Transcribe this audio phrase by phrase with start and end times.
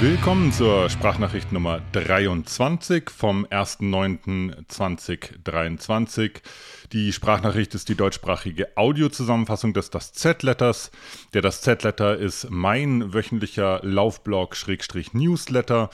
[0.00, 6.40] Willkommen zur Sprachnachricht Nummer 23 vom 1.9.2023.
[6.92, 10.90] Die Sprachnachricht ist die deutschsprachige Audiozusammenfassung des Das Z-Letters.
[11.34, 15.90] Der Das Z-Letter ist mein wöchentlicher Laufblog-Newsletter.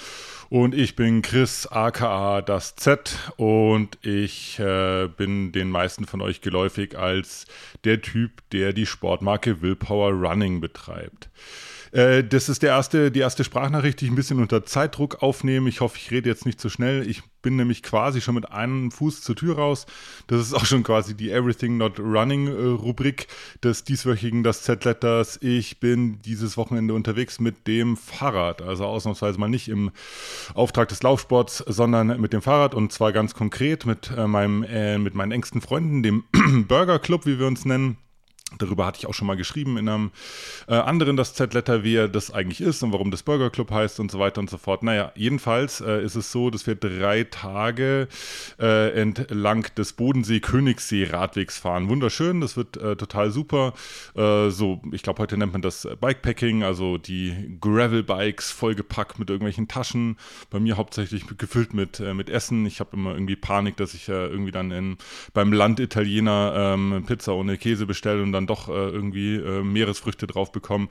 [0.51, 6.43] Und ich bin Chris aka Das Z und ich äh, bin den meisten von euch
[6.43, 7.47] geläufig als
[7.83, 11.29] der Typ, der die Sportmarke Willpower Running betreibt.
[11.97, 15.71] Äh, das ist der erste, die erste Sprachnachricht, die ich ein bisschen unter Zeitdruck aufnehme.
[15.71, 17.09] Ich hoffe, ich rede jetzt nicht zu schnell.
[17.09, 19.87] Ich bin nämlich quasi schon mit einem Fuß zur Tür raus.
[20.27, 23.29] Das ist auch schon quasi die Everything Not Running äh, Rubrik
[23.65, 25.39] des dieswöchigen Das Z-Letters.
[25.41, 28.61] Ich bin dieses Wochenende unterwegs mit dem Fahrrad.
[28.61, 29.91] Also ausnahmsweise mal nicht im
[30.53, 34.99] Auftrag des Laufsports, sondern mit dem Fahrrad und zwar ganz konkret mit, äh, meinem, äh,
[34.99, 36.25] mit meinen engsten Freunden, dem
[36.69, 37.97] Burger Club, wie wir uns nennen.
[38.59, 40.13] Darüber hatte ich auch schon mal geschrieben in einem
[40.69, 43.99] äh, anderen das Z-Letter, wie er das eigentlich ist und warum das Burger Club heißt
[43.99, 44.85] und so weiter und so fort.
[44.85, 48.07] Naja, jedenfalls äh, ist es so, dass wir drei Tage
[48.61, 51.89] äh, entlang des Bodensee-Königssee-Radwegs fahren.
[51.89, 53.75] Wunderschön, das wird äh, total super.
[54.15, 59.67] Äh, so, ich glaube, heute nennt man das Bikepacking, also die Gravel-Bikes vollgepackt mit irgendwelchen
[59.67, 60.17] Taschen.
[60.51, 62.65] Bei mir hauptsächlich gefüllt mit, äh, mit Essen.
[62.65, 64.99] Ich habe immer irgendwie Panik, dass ich irgendwie dann in,
[65.35, 70.53] beim Landitaliener ähm, Pizza ohne Käse bestelle und dann doch äh, irgendwie äh, Meeresfrüchte drauf
[70.53, 70.89] bekomme.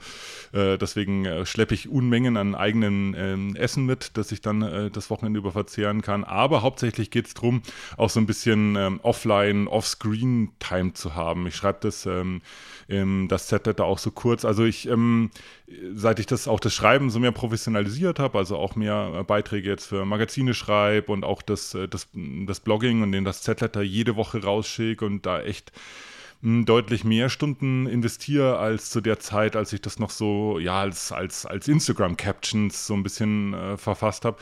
[0.52, 4.90] Äh, deswegen äh, schleppe ich Unmengen an eigenem ähm, Essen mit, dass ich dann äh,
[4.90, 6.24] das Wochenende über verzehren kann.
[6.24, 7.62] Aber hauptsächlich geht es darum,
[7.96, 11.46] auch so ein bisschen ähm, offline, off-screen-Time zu haben.
[11.46, 12.40] Ich schreibe das, ähm,
[13.28, 14.44] das Set da auch so kurz.
[14.44, 15.30] Also ich, ähm,
[15.92, 19.86] seit ich das auch das Schreiben so mehr professionalisiert habe, also auch mehr Beiträge jetzt
[19.86, 24.42] für Magazine schreibe und auch das, das, das Blogging und den das Z-Letter jede Woche
[24.42, 25.72] rausschicke und da echt
[26.42, 31.12] deutlich mehr Stunden investiere als zu der Zeit, als ich das noch so, ja, als,
[31.12, 34.38] als, als Instagram-Captions so ein bisschen äh, verfasst habe,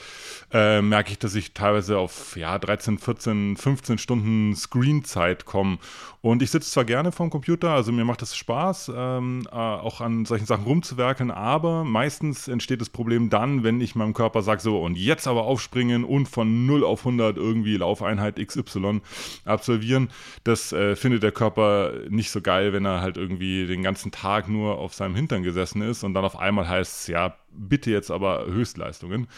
[0.52, 5.78] äh, merke ich, dass ich teilweise auf, ja, 13, 14, 15 Stunden Screenzeit komme.
[6.20, 10.00] Und ich sitze zwar gerne vorm Computer, also mir macht es Spaß, ähm, äh, auch
[10.00, 14.62] an solchen Sachen rumzuwerkeln, aber meistens entsteht das Problem dann, wenn ich meinem Körper sage,
[14.62, 19.02] so, und jetzt aber aufspringen und von 0 auf 100 irgendwie Laufeinheit XY
[19.44, 20.08] absolvieren.
[20.44, 24.48] Das äh, findet der Körper nicht so geil, wenn er halt irgendwie den ganzen Tag
[24.48, 28.10] nur auf seinem Hintern gesessen ist und dann auf einmal heißt es, ja, bitte jetzt
[28.10, 29.28] aber Höchstleistungen.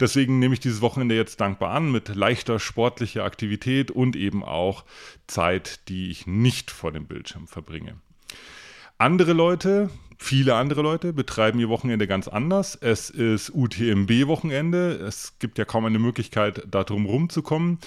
[0.00, 4.84] Deswegen nehme ich dieses Wochenende jetzt dankbar an mit leichter sportlicher Aktivität und eben auch
[5.26, 7.96] Zeit, die ich nicht vor dem Bildschirm verbringe.
[8.98, 12.76] Andere Leute, viele andere Leute betreiben ihr Wochenende ganz anders.
[12.80, 14.92] Es ist UTMB-Wochenende.
[14.92, 17.78] Es gibt ja kaum eine Möglichkeit, da drum rumzukommen.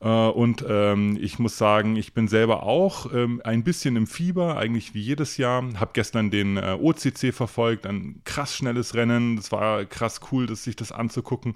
[0.00, 4.56] Äh, und ähm, ich muss sagen, ich bin selber auch ähm, ein bisschen im Fieber,
[4.56, 5.64] eigentlich wie jedes Jahr.
[5.78, 9.36] Habe gestern den äh, OCC verfolgt, ein krass schnelles Rennen.
[9.36, 11.54] Das war krass cool, das, sich das anzugucken.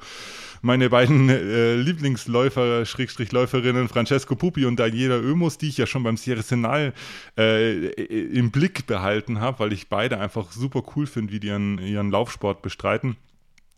[0.63, 6.03] Meine beiden äh, Lieblingsläufer, Schrägstrich Läuferinnen, Francesco Pupi und Daniela Oemus, die ich ja schon
[6.03, 6.95] beim Sierra Senal
[7.37, 11.79] äh, im Blick behalten habe, weil ich beide einfach super cool finde, wie die ihren,
[11.79, 13.17] ihren Laufsport bestreiten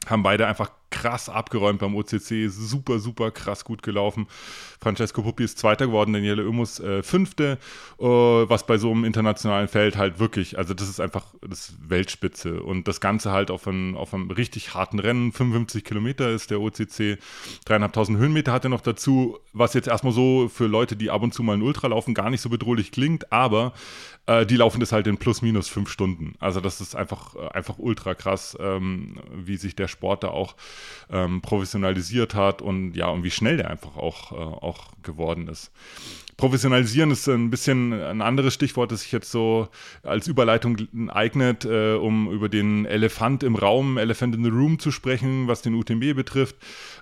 [0.06, 4.28] haben beide einfach krass abgeräumt beim OCC, super, super krass gut gelaufen.
[4.80, 7.58] Francesco Puppi ist Zweiter geworden, Daniele Oemus äh, Fünfte,
[7.98, 12.62] äh, was bei so einem internationalen Feld halt wirklich, also das ist einfach das Weltspitze.
[12.62, 16.60] Und das Ganze halt auf, ein, auf einem richtig harten Rennen, 55 Kilometer ist der
[16.60, 17.18] OCC,
[17.64, 21.34] dreieinhalbtausend Höhenmeter hat er noch dazu, was jetzt erstmal so für Leute, die ab und
[21.34, 23.72] zu mal ein Ultra laufen, gar nicht so bedrohlich klingt, aber
[24.26, 26.34] äh, die laufen das halt in plus minus fünf Stunden.
[26.38, 30.54] Also das ist einfach, äh, einfach ultra krass, ähm, wie sich der Sport da auch
[31.10, 35.72] ähm, professionalisiert hat und ja, und wie schnell der einfach auch, äh, auch geworden ist.
[36.36, 39.68] Professionalisieren ist ein bisschen ein anderes Stichwort, das sich jetzt so
[40.02, 40.76] als Überleitung
[41.10, 45.62] eignet, äh, um über den Elefant im Raum, Elephant in the Room zu sprechen, was
[45.62, 46.56] den UTMB betrifft.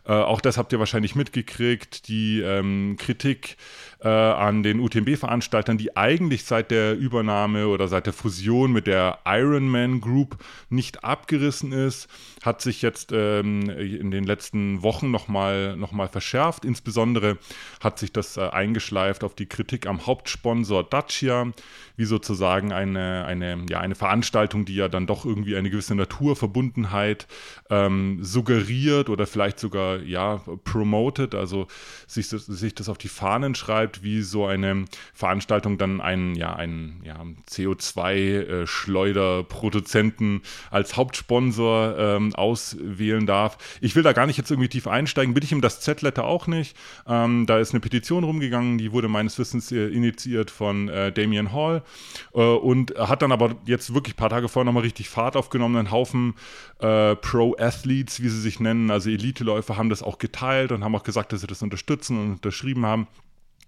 [0.04, 3.56] Äh, auch das habt ihr wahrscheinlich mitgekriegt, die ähm, Kritik
[4.02, 9.18] äh, an den UTMB-Veranstaltern, die eigentlich seit der Übernahme oder seit der Fusion mit der
[9.24, 10.38] Ironman Group
[10.68, 12.08] nicht abgerissen ist,
[12.42, 16.64] hat sich jetzt ähm, in den letzten Wochen nochmal noch mal verschärft.
[16.64, 17.38] Insbesondere
[17.80, 21.52] hat sich das äh, eingeschleift auf die Kritik am Hauptsponsor Dacia,
[22.00, 27.26] wie sozusagen eine, eine, ja, eine Veranstaltung, die ja dann doch irgendwie eine gewisse Naturverbundenheit
[27.68, 31.66] ähm, suggeriert oder vielleicht sogar ja promotet, also
[32.06, 37.02] sich, sich das auf die Fahnen schreibt wie so eine Veranstaltung dann einen, ja, einen
[37.04, 43.58] ja, CO2-Schleuderproduzenten als Hauptsponsor ähm, auswählen darf.
[43.82, 46.47] Ich will da gar nicht jetzt irgendwie tief einsteigen, bitte ich ihm das Z-Letter auch
[46.47, 46.74] nicht.
[47.06, 51.52] Ähm, da ist eine Petition rumgegangen, die wurde meines Wissens äh, initiiert von äh, Damien
[51.52, 51.90] Hall äh,
[52.33, 55.77] und hat dann aber jetzt wirklich ein paar Tage vorher nochmal richtig Fahrt aufgenommen.
[55.77, 56.34] Ein Haufen
[56.78, 61.03] äh, Pro-Athletes, wie sie sich nennen, also Elite-Läufer, haben das auch geteilt und haben auch
[61.03, 63.07] gesagt, dass sie das unterstützen und unterschrieben haben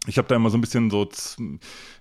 [0.06, 1.08] ich habe da immer so ein bisschen so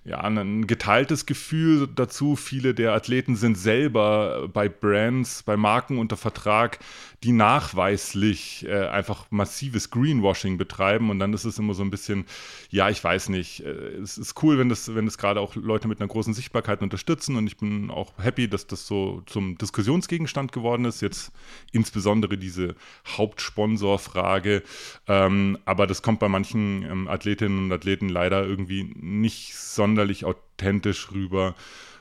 [0.04, 2.34] ja, ein geteiltes Gefühl dazu.
[2.34, 6.80] Viele der Athleten sind selber bei Brands, bei Marken unter Vertrag,
[7.22, 11.10] die nachweislich äh, einfach massives Greenwashing betreiben.
[11.10, 12.26] Und dann ist es immer so ein bisschen,
[12.70, 13.64] ja, ich weiß nicht.
[13.64, 13.70] Äh,
[14.02, 17.36] es ist cool, wenn das, wenn das gerade auch Leute mit einer großen Sichtbarkeit unterstützen.
[17.36, 21.00] Und ich bin auch happy, dass das so zum Diskussionsgegenstand geworden ist.
[21.02, 21.32] Jetzt
[21.72, 22.74] insbesondere diese
[23.06, 24.62] Hauptsponsorfrage.
[25.06, 30.24] Ähm, aber das kommt bei manchen ähm, Athletinnen und Athleten Athleten leider irgendwie nicht sonderlich
[30.24, 31.54] authentisch rüber.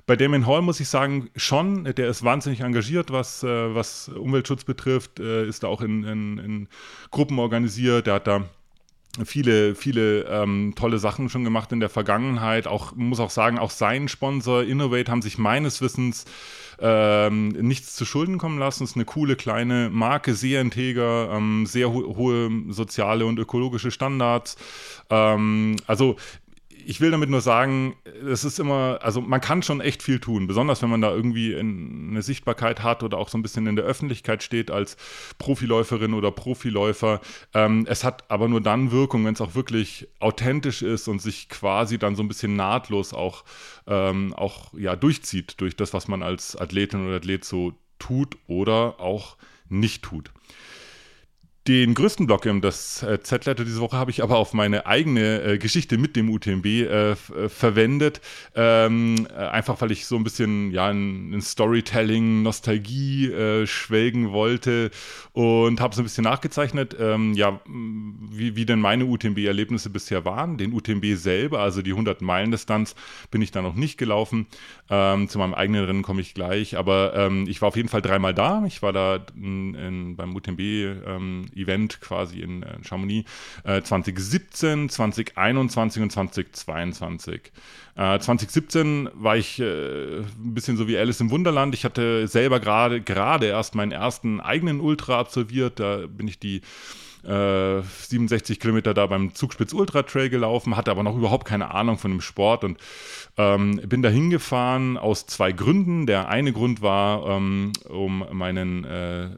[0.05, 4.63] Bei Damien Hall muss ich sagen, schon, der ist wahnsinnig engagiert, was, äh, was Umweltschutz
[4.63, 6.67] betrifft, äh, ist da auch in, in, in,
[7.11, 8.45] Gruppen organisiert, der hat da
[9.25, 12.67] viele, viele ähm, tolle Sachen schon gemacht in der Vergangenheit.
[12.67, 16.25] Auch muss auch sagen, auch sein Sponsor Innovate haben sich meines Wissens
[16.79, 18.83] ähm, nichts zu Schulden kommen lassen.
[18.83, 24.55] Ist eine coole kleine Marke, sehr integer, ähm, sehr ho hohe soziale und ökologische Standards.
[25.09, 26.15] Ähm, also
[26.85, 27.95] ich will damit nur sagen,
[28.25, 31.55] es ist immer, also man kann schon echt viel tun, besonders wenn man da irgendwie
[31.55, 34.97] eine Sichtbarkeit hat oder auch so ein bisschen in der Öffentlichkeit steht als
[35.37, 37.21] Profiläuferin oder Profiläufer.
[37.53, 41.49] Ähm, es hat aber nur dann Wirkung, wenn es auch wirklich authentisch ist und sich
[41.49, 43.43] quasi dann so ein bisschen nahtlos auch,
[43.87, 48.99] ähm, auch ja, durchzieht durch das, was man als Athletin oder Athlet so tut oder
[48.99, 49.37] auch
[49.69, 50.31] nicht tut.
[51.67, 55.43] Den größten Block im das äh, Z-Letter diese Woche habe ich aber auf meine eigene
[55.43, 57.15] äh, Geschichte mit dem UTMB äh, äh,
[57.49, 58.19] verwendet.
[58.55, 63.31] Ähm, äh, einfach weil ich so ein bisschen ja, in, in Storytelling, Nostalgie
[63.65, 64.89] schwelgen wollte
[65.33, 70.57] und habe so ein bisschen nachgezeichnet, ähm, ja, wie, wie denn meine UTMB-Erlebnisse bisher waren.
[70.57, 72.95] Den UTMB selber, also die 100-Meilen-Distanz,
[73.29, 74.47] bin ich da noch nicht gelaufen.
[74.89, 78.01] Ähm, zu meinem eigenen Rennen komme ich gleich, aber ähm, ich war auf jeden Fall
[78.01, 78.63] dreimal da.
[78.65, 83.29] Ich war da in, in, beim UTMB ähm, Event quasi in äh, Chamonix
[83.63, 87.51] äh, 2017, 2021 und 2022.
[87.95, 91.75] Äh, 2017 war ich äh, ein bisschen so wie Alice im Wunderland.
[91.75, 95.79] Ich hatte selber gerade gerade erst meinen ersten eigenen Ultra absolviert.
[95.79, 96.61] Da bin ich die
[97.23, 101.97] 67 äh, Kilometer da beim Zugspitz Ultra Trail gelaufen, hatte aber noch überhaupt keine Ahnung
[101.97, 102.77] von dem Sport und
[103.37, 106.05] ähm, bin da hingefahren aus zwei Gründen.
[106.05, 109.29] Der eine Grund war, ähm, um meinen äh,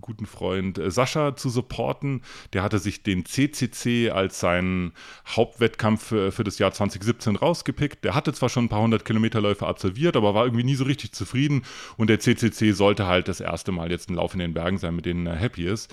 [0.00, 2.22] guten Freund äh, Sascha zu supporten.
[2.52, 4.92] Der hatte sich den CCC als seinen
[5.26, 8.04] Hauptwettkampf für, für das Jahr 2017 rausgepickt.
[8.04, 11.12] Der hatte zwar schon ein paar hundert Kilometerläufe absolviert, aber war irgendwie nie so richtig
[11.12, 11.62] zufrieden
[11.96, 14.94] und der CCC sollte halt das erste Mal jetzt ein Lauf in den Bergen sein,
[14.94, 15.92] mit denen er happy ist.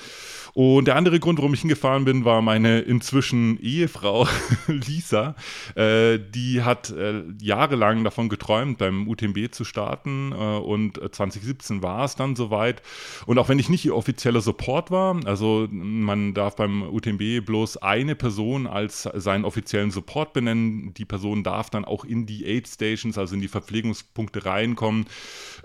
[0.54, 4.28] Und der andere Grund, warum ich hingefahren bin, war meine inzwischen Ehefrau
[4.68, 5.36] Lisa.
[5.75, 12.06] Äh, die hat äh, jahrelang davon geträumt, beim UTMB zu starten äh, und 2017 war
[12.06, 12.81] es dann soweit.
[13.25, 17.77] Und auch wenn ich nicht ihr offizieller Support war, also man darf beim UTMB bloß
[17.77, 22.68] eine Person als seinen offiziellen Support benennen, die Person darf dann auch in die Aid
[22.68, 25.06] Stations, also in die Verpflegungspunkte reinkommen,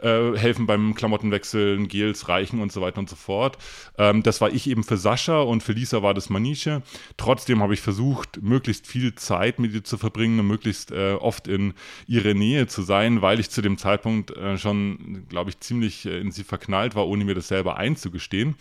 [0.02, 3.58] äh, helfen beim Klamottenwechseln, Gels reichen und so weiter und so fort.
[3.98, 6.82] Ähm, das war ich eben für Sascha und für Lisa war das Manische.
[7.17, 11.48] Trotzdem habe ich versucht, möglichst viel Zeit mit ihr zu verbringen und möglichst äh, oft
[11.48, 11.75] in
[12.06, 16.19] ihre Nähe zu sein, weil ich zu dem Zeitpunkt äh, schon, glaube ich, ziemlich äh,
[16.19, 18.56] in sie verknallt war, ohne mir das selber einzugestehen.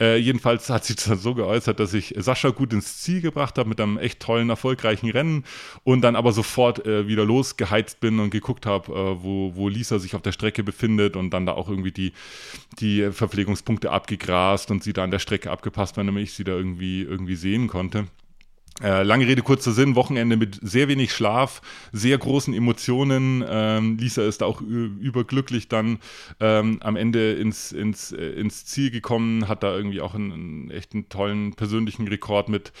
[0.00, 3.68] Äh, jedenfalls hat sich das so geäußert, dass ich Sascha gut ins Ziel gebracht habe
[3.68, 5.44] mit einem echt tollen, erfolgreichen Rennen
[5.84, 9.98] und dann aber sofort äh, wieder losgeheizt bin und geguckt habe, äh, wo, wo Lisa
[9.98, 12.12] sich auf der Strecke befindet und dann da auch irgendwie die,
[12.80, 17.02] die Verpflegungspunkte abgegrast und sie da an der Strecke abgepasst, wenn ich sie da irgendwie,
[17.02, 18.06] irgendwie sehen konnte.
[18.80, 21.60] Äh, lange Rede, kurzer Sinn, Wochenende mit sehr wenig Schlaf,
[21.92, 23.44] sehr großen Emotionen.
[23.46, 25.98] Ähm, Lisa ist auch überglücklich dann
[26.40, 30.70] ähm, am Ende ins, ins, äh, ins Ziel gekommen, hat da irgendwie auch einen, einen
[30.70, 32.72] echt einen tollen persönlichen Rekord mit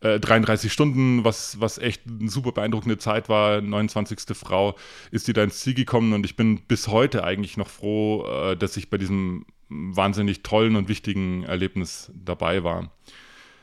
[0.00, 3.60] äh, 33 Stunden, was, was echt eine super beeindruckende Zeit war.
[3.60, 4.36] 29.
[4.36, 4.76] Frau
[5.10, 8.56] ist die da ins Ziel gekommen und ich bin bis heute eigentlich noch froh, äh,
[8.56, 12.90] dass ich bei diesem wahnsinnig tollen und wichtigen Erlebnis dabei war.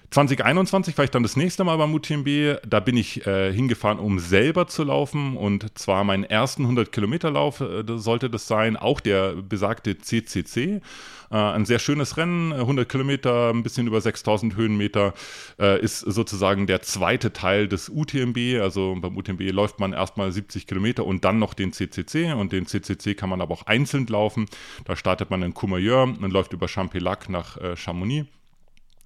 [0.10, 2.62] 2021 war ich dann das nächste Mal beim UTMB.
[2.66, 5.36] Da bin ich äh, hingefahren, um selber zu laufen.
[5.36, 8.78] Und zwar meinen ersten 100 Kilometer Lauf äh, sollte das sein.
[8.78, 10.82] Auch der besagte CCC.
[11.30, 15.14] Äh, ein sehr schönes Rennen, 100 Kilometer, ein bisschen über 6000 Höhenmeter.
[15.60, 18.62] Äh, ist sozusagen der zweite Teil des UTMB.
[18.62, 22.32] Also beim UTMB läuft man erstmal 70 Kilometer und dann noch den CCC.
[22.32, 24.46] Und den CCC kann man aber auch einzeln laufen.
[24.86, 28.26] Da startet man in Courmayeur und läuft über Champelac nach äh, Chamonix.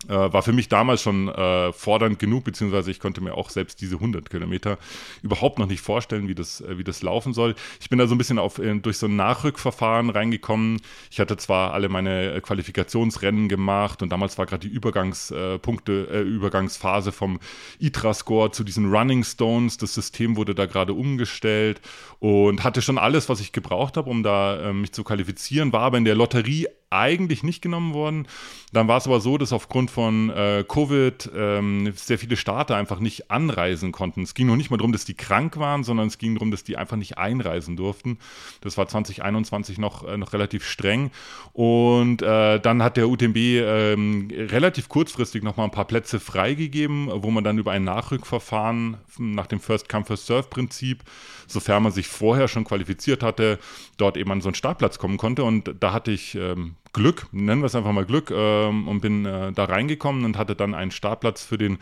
[0.07, 3.81] Äh, war für mich damals schon äh, fordernd genug, beziehungsweise ich konnte mir auch selbst
[3.81, 4.79] diese 100 Kilometer
[5.21, 7.53] überhaupt noch nicht vorstellen, wie das, äh, wie das laufen soll.
[7.79, 10.81] Ich bin da so ein bisschen auf, äh, durch so ein Nachrückverfahren reingekommen.
[11.11, 17.11] Ich hatte zwar alle meine Qualifikationsrennen gemacht und damals war gerade die Übergangspunkte, äh, Übergangsphase
[17.11, 17.39] vom
[17.79, 19.77] ITRA-Score zu diesen Running Stones.
[19.77, 21.79] Das System wurde da gerade umgestellt
[22.19, 25.97] und hatte schon alles, was ich gebraucht habe, um da mich zu qualifizieren, war aber
[25.97, 28.27] in der Lotterie eigentlich nicht genommen worden.
[28.73, 32.99] Dann war es aber so, dass aufgrund von äh, Covid ähm, sehr viele Starter einfach
[32.99, 34.21] nicht anreisen konnten.
[34.21, 36.63] Es ging noch nicht mal darum, dass die krank waren, sondern es ging darum, dass
[36.63, 38.17] die einfach nicht einreisen durften.
[38.61, 41.11] Das war 2021 noch, äh, noch relativ streng.
[41.53, 47.31] Und äh, dann hat der UTMB ähm, relativ kurzfristig nochmal ein paar Plätze freigegeben, wo
[47.31, 51.03] man dann über ein Nachrückverfahren nach dem First-Come-First-Serve-Prinzip,
[51.47, 53.59] sofern man sich vorher schon qualifiziert hatte,
[53.97, 55.43] dort eben an so einen Startplatz kommen konnte.
[55.43, 59.25] Und da hatte ich ähm, Glück, nennen wir es einfach mal Glück, ähm, und bin
[59.25, 61.79] äh, da reingekommen und hatte dann einen Startplatz für den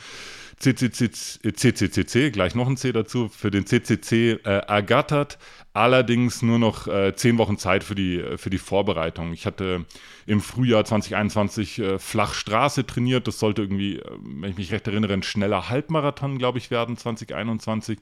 [0.59, 1.09] CCC,
[1.53, 5.39] CCCC, gleich noch ein C dazu, für den CCC äh, ergattert.
[5.73, 9.31] Allerdings nur noch äh, zehn Wochen Zeit für die, für die Vorbereitung.
[9.31, 9.85] Ich hatte
[10.25, 13.27] im Frühjahr 2021 äh, Flachstraße trainiert.
[13.27, 16.97] Das sollte irgendwie, äh, wenn ich mich recht erinnere, ein schneller Halbmarathon, glaube ich, werden
[16.97, 17.97] 2021.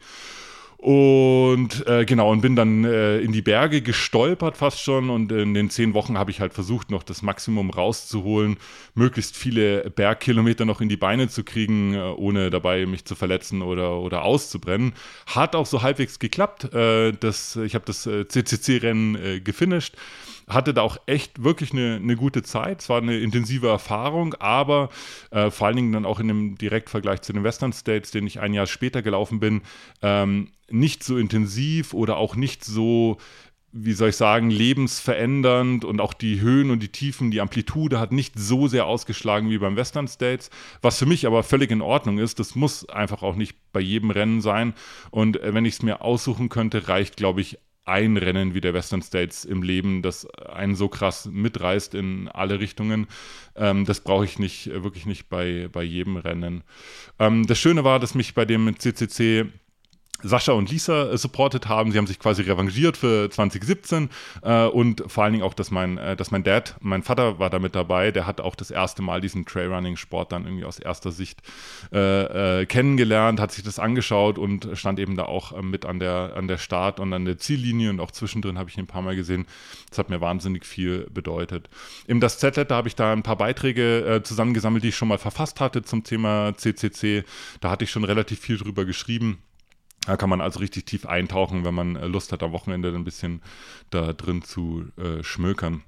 [0.77, 5.09] Und äh, genau, und bin dann äh, in die Berge gestolpert fast schon.
[5.09, 8.57] Und in den zehn Wochen habe ich halt versucht, noch das Maximum rauszuholen,
[8.93, 13.63] möglichst viele Bergkilometer noch in die Beine zu kriegen, äh, ohne dabei mich zu verletzen
[13.63, 14.93] oder, oder auszubrennen.
[15.25, 16.71] Hat auch so halbwegs geklappt.
[16.75, 19.95] Äh, das, ich habe das äh, CCC-Rennen äh, gefinisht
[20.47, 22.81] hatte da auch echt wirklich eine, eine gute Zeit.
[22.81, 24.89] Es war eine intensive Erfahrung, aber
[25.31, 28.39] äh, vor allen Dingen dann auch in einem Direktvergleich zu den Western States, den ich
[28.39, 29.61] ein Jahr später gelaufen bin,
[30.01, 33.17] ähm, nicht so intensiv oder auch nicht so
[33.73, 38.11] wie soll ich sagen, lebensverändernd und auch die Höhen und die Tiefen, die Amplitude hat
[38.11, 40.49] nicht so sehr ausgeschlagen wie beim Western States,
[40.81, 42.39] was für mich aber völlig in Ordnung ist.
[42.39, 44.73] Das muss einfach auch nicht bei jedem Rennen sein.
[45.11, 48.73] Und äh, wenn ich es mir aussuchen könnte, reicht, glaube ich, ein Rennen wie der
[48.73, 53.07] Western States im Leben, das einen so krass mitreißt in alle Richtungen.
[53.55, 56.63] Ähm, das brauche ich nicht, äh, wirklich nicht bei, bei jedem Rennen.
[57.19, 59.47] Ähm, das Schöne war, dass mich bei dem CCC
[60.23, 61.91] Sascha und Lisa äh, supportet haben.
[61.91, 64.09] Sie haben sich quasi revanchiert für 2017
[64.41, 67.49] äh, und vor allen Dingen auch, dass mein, äh, dass mein Dad, mein Vater war
[67.49, 71.11] da mit dabei, der hat auch das erste Mal diesen Trailrunning-Sport dann irgendwie aus erster
[71.11, 71.41] Sicht
[71.91, 75.99] äh, äh kennengelernt, hat sich das angeschaut und stand eben da auch äh, mit an
[75.99, 78.87] der, an der Start- und an der Ziellinie und auch zwischendrin habe ich ihn ein
[78.87, 79.45] paar Mal gesehen.
[79.89, 81.69] Das hat mir wahnsinnig viel bedeutet.
[82.07, 85.59] Im Das Z-Letter habe ich da ein paar Beiträge zusammengesammelt, die ich schon mal verfasst
[85.59, 87.23] hatte zum Thema CCC.
[87.61, 89.39] Da hatte ich schon relativ viel drüber geschrieben.
[90.07, 93.03] Da kann man also richtig tief eintauchen, wenn man äh, Lust hat, am Wochenende ein
[93.03, 93.41] bisschen
[93.89, 95.83] da drin zu äh, schmökern.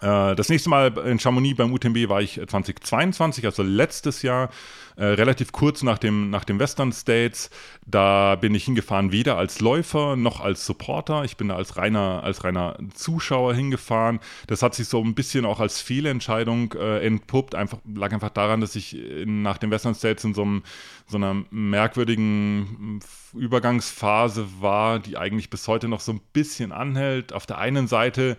[0.00, 4.50] Äh, das nächste Mal in Chamonix beim UTMB war ich 2022, also letztes Jahr,
[4.96, 7.50] äh, relativ kurz nach dem, nach dem Western States.
[7.86, 11.24] Da bin ich hingefahren, weder als Läufer noch als Supporter.
[11.24, 14.18] Ich bin da als reiner, als reiner Zuschauer hingefahren.
[14.48, 17.54] Das hat sich so ein bisschen auch als Fehlentscheidung äh, entpuppt.
[17.54, 20.62] Einfach, lag einfach daran, dass ich in, nach dem Western States in so, einem,
[21.06, 23.00] so einer merkwürdigen
[23.34, 27.32] Übergangsphase war, die eigentlich bis heute noch so ein bisschen anhält.
[27.32, 28.36] Auf der einen Seite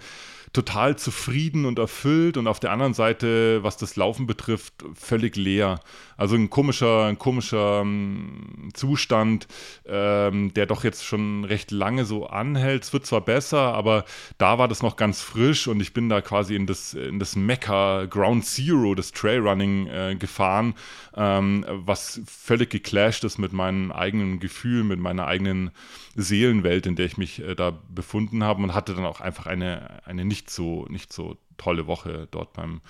[0.53, 5.79] total zufrieden und erfüllt und auf der anderen Seite, was das Laufen betrifft, völlig leer.
[6.17, 9.47] Also ein komischer, ein komischer ähm, Zustand,
[9.85, 12.83] ähm, der doch jetzt schon recht lange so anhält.
[12.83, 14.05] Es wird zwar besser, aber
[14.37, 17.35] da war das noch ganz frisch und ich bin da quasi in das, in das
[17.35, 20.73] Mecca Ground Zero des Trailrunning äh, gefahren,
[21.15, 25.71] ähm, was völlig geclasht ist mit meinen eigenen Gefühlen, mit meiner eigenen
[26.15, 30.05] Seelenwelt, in der ich mich äh, da befunden habe und hatte dann auch einfach eine,
[30.05, 32.81] eine nicht so, nicht so tolle Woche dort beim,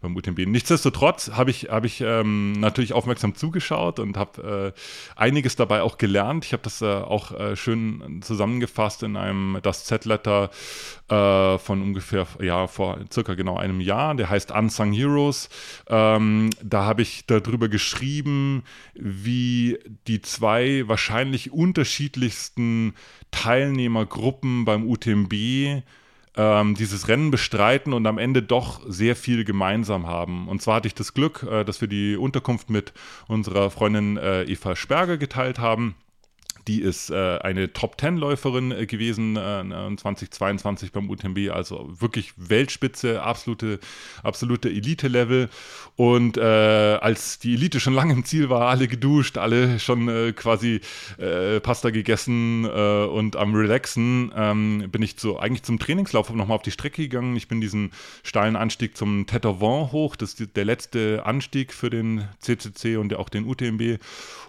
[0.00, 0.46] beim UTMB.
[0.46, 4.80] Nichtsdestotrotz habe ich, hab ich ähm, natürlich aufmerksam zugeschaut und habe äh,
[5.20, 6.44] einiges dabei auch gelernt.
[6.44, 10.50] Ich habe das äh, auch äh, schön zusammengefasst in einem Das Z-Letter
[11.08, 14.14] äh, von ungefähr, ja, vor circa genau einem Jahr.
[14.14, 15.48] Der heißt Unsung Heroes.
[15.88, 22.94] Ähm, da habe ich darüber geschrieben, wie die zwei wahrscheinlich unterschiedlichsten
[23.30, 25.82] Teilnehmergruppen beim UTMB
[26.36, 30.48] ähm, dieses Rennen bestreiten und am Ende doch sehr viel gemeinsam haben.
[30.48, 32.92] Und zwar hatte ich das Glück, äh, dass wir die Unterkunft mit
[33.28, 35.94] unserer Freundin äh, Eva Sperger geteilt haben.
[36.66, 43.80] Die ist äh, eine Top-10-Läuferin äh, gewesen äh, 2022 beim UTMB, also wirklich Weltspitze, absolute,
[44.22, 45.50] absolute Elite-Level.
[45.96, 50.32] Und äh, als die Elite schon lange im Ziel war, alle geduscht, alle schon äh,
[50.32, 50.80] quasi
[51.18, 56.62] äh, Pasta gegessen und am Relaxen, ähm, bin ich so eigentlich zum Trainingslauf nochmal auf
[56.62, 57.36] die Strecke gegangen.
[57.36, 57.92] Ich bin diesen
[58.22, 63.28] steilen Anstieg zum Tetovant hoch, das ist der letzte Anstieg für den CCC und auch
[63.28, 63.98] den UTMB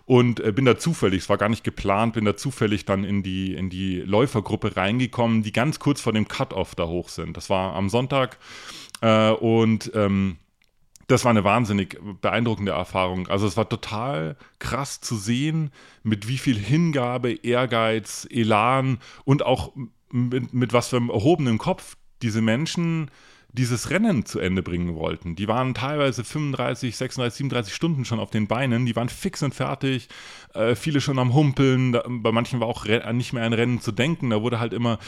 [0.06, 3.54] und bin da zufällig, es war gar nicht geplant, bin da zufällig dann in die,
[3.54, 7.38] in die Läufergruppe reingekommen, die ganz kurz vor dem Cut-Off da hoch sind.
[7.38, 8.38] Das war am Sonntag
[9.02, 10.38] äh, und ähm,
[11.08, 13.28] das war eine wahnsinnig beeindruckende Erfahrung.
[13.28, 15.72] Also es war total krass zu sehen,
[16.04, 19.74] mit wie viel Hingabe, Ehrgeiz, Elan und auch
[20.12, 23.12] mit, mit was für einem erhobenen Kopf diese Menschen
[23.56, 25.36] dieses Rennen zu Ende bringen wollten.
[25.36, 29.56] Die waren teilweise 35, 36, 37 Stunden schon auf den Beinen, die waren fix und
[29.56, 30.10] fertig,
[30.54, 33.92] äh, viele schon am Humpeln, da, bei manchen war auch nicht mehr an Rennen zu
[33.92, 35.00] denken, da wurde halt immer,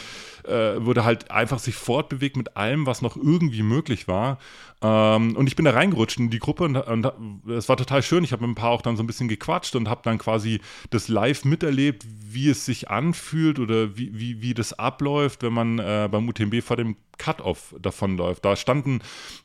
[0.45, 4.39] äh, wurde halt einfach sich fortbewegt mit allem, was noch irgendwie möglich war.
[4.81, 7.11] Ähm, und ich bin da reingerutscht in die Gruppe und
[7.49, 8.23] es war total schön.
[8.23, 10.61] Ich habe mit ein paar auch dann so ein bisschen gequatscht und habe dann quasi
[10.91, 15.79] das live miterlebt, wie es sich anfühlt oder wie, wie, wie das abläuft, wenn man
[15.79, 18.45] äh, beim UTMB vor dem Cut-Off davonläuft.
[18.45, 18.99] Da standen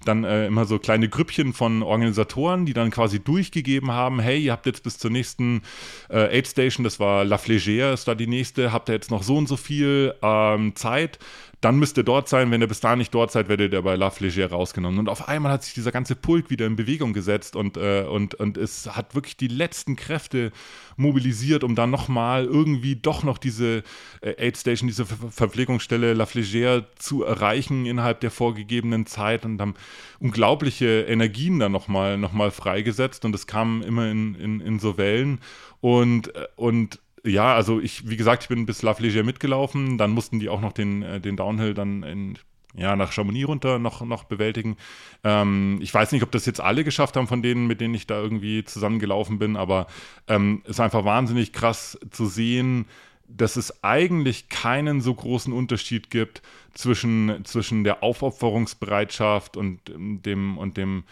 [0.04, 4.52] dann äh, immer so kleine Grüppchen von Organisatoren, die dann quasi durchgegeben haben, hey, ihr
[4.52, 5.62] habt jetzt bis zur nächsten
[6.08, 9.22] äh, Aid Station, das war La Flégère, ist da die nächste, habt ihr jetzt noch
[9.22, 11.18] so und so viel ähm, Zeit,
[11.62, 12.50] dann müsst ihr dort sein.
[12.50, 14.98] Wenn ihr bis da nicht dort seid, werdet ihr bei La Flégère rausgenommen.
[14.98, 18.34] Und auf einmal hat sich dieser ganze Pulk wieder in Bewegung gesetzt und, äh, und,
[18.34, 20.50] und es hat wirklich die letzten Kräfte
[20.96, 23.84] mobilisiert, um dann nochmal irgendwie doch noch diese
[24.22, 29.60] äh, Aid Station, diese Ver Verpflegungsstelle La Flégère zu erreichen innerhalb der vorgegebenen Zeit und
[29.60, 29.74] haben
[30.18, 34.98] unglaubliche Energien dann nochmal noch mal freigesetzt und es kam immer in, in, in so
[34.98, 35.40] Wellen
[35.80, 40.10] und, äh, und ja, also ich, wie gesagt, ich bin bis La Flégère mitgelaufen, dann
[40.10, 42.38] mussten die auch noch den, äh, den Downhill dann in,
[42.74, 44.76] ja, nach Chamonix runter noch, noch bewältigen.
[45.22, 48.06] Ähm, ich weiß nicht, ob das jetzt alle geschafft haben von denen, mit denen ich
[48.06, 49.86] da irgendwie zusammengelaufen bin, aber
[50.26, 52.86] ähm, es ist einfach wahnsinnig krass zu sehen,
[53.28, 56.42] dass es eigentlich keinen so großen Unterschied gibt
[56.74, 61.04] zwischen, zwischen der Aufopferungsbereitschaft und dem, und dem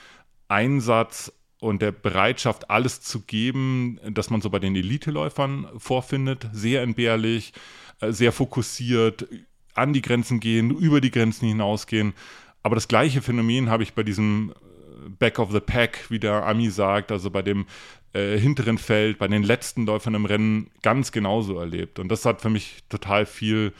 [0.49, 6.49] Einsatz und der Bereitschaft, alles zu geben, dass man so bei den Eliteläufern vorfindet.
[6.52, 7.52] Sehr entbehrlich,
[8.01, 9.29] äh, sehr fokussiert,
[9.75, 12.14] an die Grenzen gehen, über die Grenzen hinausgehen.
[12.62, 16.46] Aber das gleiche Phänomen habe ich bei diesem äh, Back of the Pack, wie der
[16.46, 17.66] Ami sagt, also bei dem
[18.14, 21.99] äh, hinteren Feld, bei den letzten Läufern im Rennen ganz genauso erlebt.
[21.99, 23.73] Und das hat für mich total viel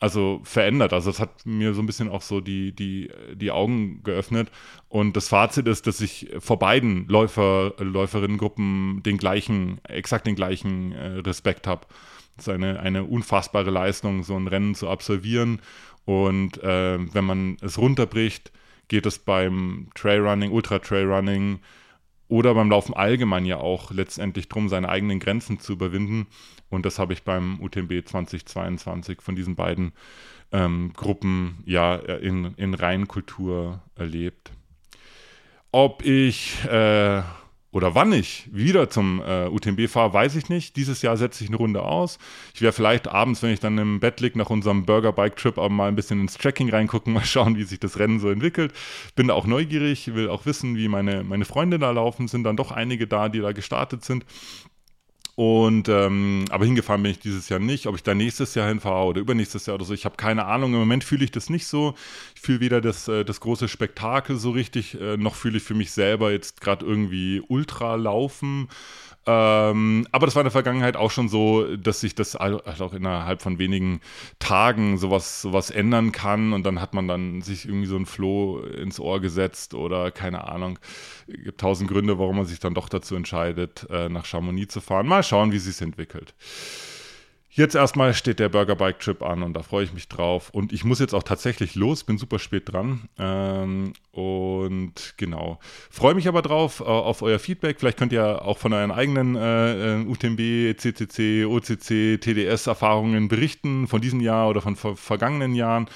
[0.00, 0.92] also verändert.
[0.92, 4.50] Also es hat mir so ein bisschen auch so die, die, die Augen geöffnet.
[4.88, 10.92] Und das Fazit ist, dass ich vor beiden Läufer, Läuferinnengruppen den gleichen, exakt den gleichen
[10.92, 11.86] äh, Respekt habe.
[12.36, 15.60] Es ist eine, eine unfassbare Leistung, so ein Rennen zu absolvieren.
[16.04, 18.52] Und äh, wenn man es runterbricht,
[18.86, 21.58] geht es beim Trailrunning, Ultra-Trailrunning
[22.28, 26.26] oder beim Laufen allgemein ja auch letztendlich darum, seine eigenen Grenzen zu überwinden.
[26.70, 29.92] Und das habe ich beim UTMB 2022 von diesen beiden
[30.52, 34.52] ähm, Gruppen ja in, in Reinkultur erlebt.
[35.70, 37.22] Ob ich äh,
[37.70, 40.76] oder wann ich wieder zum äh, UTMB fahre, weiß ich nicht.
[40.76, 42.18] Dieses Jahr setze ich eine Runde aus.
[42.54, 45.88] Ich werde vielleicht abends, wenn ich dann im Bett liege, nach unserem Burger-Bike-Trip auch mal
[45.88, 48.72] ein bisschen ins Tracking reingucken, mal schauen, wie sich das Rennen so entwickelt.
[49.16, 52.26] Bin da auch neugierig, will auch wissen, wie meine, meine Freunde da laufen.
[52.26, 54.24] Sind dann doch einige da, die da gestartet sind.
[55.38, 57.86] Und ähm, aber hingefahren bin ich dieses Jahr nicht.
[57.86, 60.72] Ob ich da nächstes Jahr hinfahre oder übernächstes Jahr oder so, ich habe keine Ahnung.
[60.72, 61.94] Im Moment fühle ich das nicht so.
[62.34, 65.74] Ich fühle weder das, äh, das große Spektakel so richtig, äh, noch fühle ich für
[65.74, 68.68] mich selber jetzt gerade irgendwie Ultra laufen.
[69.30, 72.94] Ähm, aber das war in der Vergangenheit auch schon so, dass sich das halt auch
[72.94, 74.00] innerhalb von wenigen
[74.38, 78.60] Tagen sowas, sowas ändern kann und dann hat man dann sich irgendwie so ein Floh
[78.60, 80.78] ins Ohr gesetzt oder keine Ahnung.
[81.26, 84.80] Es gibt tausend Gründe, warum man sich dann doch dazu entscheidet, äh, nach Chamonix zu
[84.80, 85.06] fahren.
[85.06, 86.32] Mal schauen, wie sich entwickelt.
[87.58, 90.50] Jetzt erstmal steht der Burger Bike Trip an und da freue ich mich drauf.
[90.50, 93.08] Und ich muss jetzt auch tatsächlich los, bin super spät dran.
[93.18, 95.58] Ähm, und genau.
[95.90, 97.80] Freue mich aber drauf, äh, auf euer Feedback.
[97.80, 104.20] Vielleicht könnt ihr auch von euren eigenen äh, UTMB, CCC, OCC, TDS-Erfahrungen berichten von diesem
[104.20, 105.88] Jahr oder von ver vergangenen Jahren.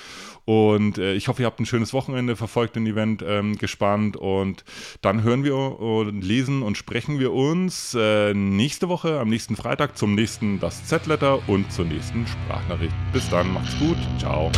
[0.44, 4.16] Und äh, ich hoffe, ihr habt ein schönes Wochenende verfolgt, den Event ähm, gespannt.
[4.16, 4.64] Und
[5.00, 9.96] dann hören wir und lesen und sprechen wir uns äh, nächste Woche, am nächsten Freitag,
[9.96, 12.94] zum nächsten Das Z-Letter und zur nächsten Sprachnachricht.
[13.12, 13.98] Bis dann, macht's gut.
[14.18, 14.50] Ciao.